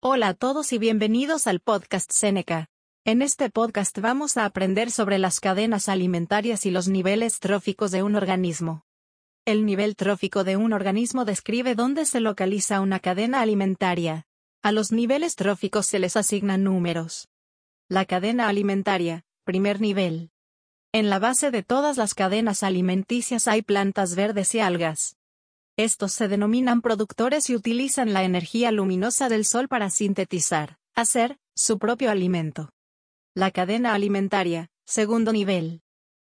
[0.00, 2.68] Hola a todos y bienvenidos al podcast Seneca.
[3.04, 8.04] En este podcast vamos a aprender sobre las cadenas alimentarias y los niveles tróficos de
[8.04, 8.84] un organismo.
[9.44, 14.24] El nivel trófico de un organismo describe dónde se localiza una cadena alimentaria.
[14.62, 17.26] A los niveles tróficos se les asignan números.
[17.88, 20.30] La cadena alimentaria, primer nivel.
[20.92, 25.17] En la base de todas las cadenas alimenticias hay plantas verdes y algas.
[25.78, 31.78] Estos se denominan productores y utilizan la energía luminosa del sol para sintetizar, hacer, su
[31.78, 32.72] propio alimento.
[33.32, 35.82] La cadena alimentaria, segundo nivel.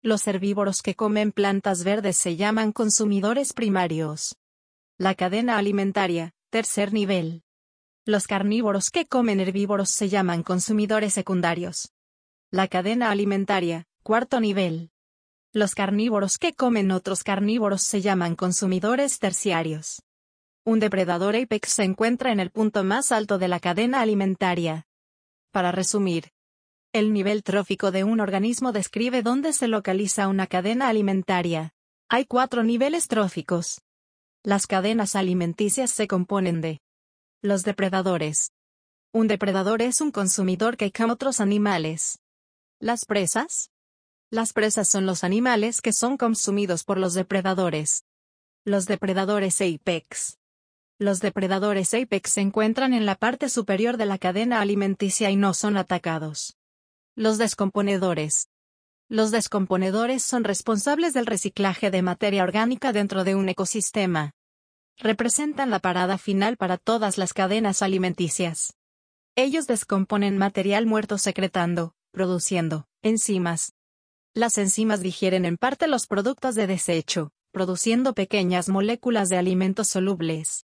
[0.00, 4.36] Los herbívoros que comen plantas verdes se llaman consumidores primarios.
[4.96, 7.42] La cadena alimentaria, tercer nivel.
[8.06, 11.92] Los carnívoros que comen herbívoros se llaman consumidores secundarios.
[12.50, 14.88] La cadena alimentaria, cuarto nivel.
[15.56, 20.02] Los carnívoros que comen otros carnívoros se llaman consumidores terciarios.
[20.66, 24.84] Un depredador apex se encuentra en el punto más alto de la cadena alimentaria.
[25.52, 26.28] Para resumir,
[26.92, 31.72] el nivel trófico de un organismo describe dónde se localiza una cadena alimentaria.
[32.10, 33.80] Hay cuatro niveles tróficos.
[34.42, 36.82] Las cadenas alimenticias se componen de
[37.40, 38.52] los depredadores.
[39.10, 42.18] Un depredador es un consumidor que come otros animales.
[42.78, 43.70] Las presas,
[44.30, 48.04] las presas son los animales que son consumidos por los depredadores.
[48.64, 50.38] Los depredadores apex.
[50.98, 55.54] Los depredadores apex se encuentran en la parte superior de la cadena alimenticia y no
[55.54, 56.56] son atacados.
[57.14, 58.48] Los descomponedores.
[59.08, 64.32] Los descomponedores son responsables del reciclaje de materia orgánica dentro de un ecosistema.
[64.98, 68.74] Representan la parada final para todas las cadenas alimenticias.
[69.36, 73.75] Ellos descomponen material muerto secretando, produciendo, enzimas,
[74.36, 80.66] las enzimas digieren en parte los productos de desecho, produciendo pequeñas moléculas de alimentos solubles.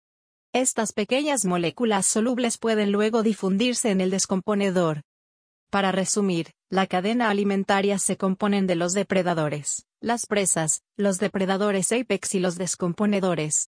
[0.53, 5.01] Estas pequeñas moléculas solubles pueden luego difundirse en el descomponedor.
[5.71, 12.35] Para resumir, la cadena alimentaria se componen de los depredadores, las presas, los depredadores apex
[12.35, 13.71] y los descomponedores.